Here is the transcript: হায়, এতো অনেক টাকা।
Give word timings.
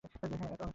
হায়, 0.03 0.09
এতো 0.23 0.35
অনেক 0.35 0.39
টাকা। 0.53 0.65